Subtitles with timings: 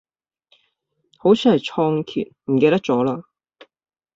[1.19, 3.23] 好似係倉頡，唔記得咗嘞